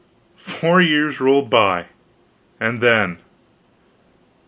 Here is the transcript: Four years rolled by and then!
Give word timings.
Four 0.37 0.81
years 0.81 1.19
rolled 1.21 1.51
by 1.51 1.85
and 2.59 2.81
then! 2.81 3.19